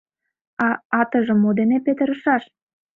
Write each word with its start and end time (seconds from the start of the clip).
А... 0.67 0.69
атыжым 0.99 1.37
мо 1.43 1.51
дене 1.59 1.77
петырышаш?.. 1.85 2.43